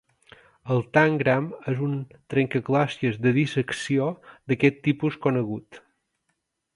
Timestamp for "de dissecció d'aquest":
3.25-4.81